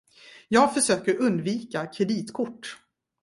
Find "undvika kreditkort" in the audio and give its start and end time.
1.21-2.77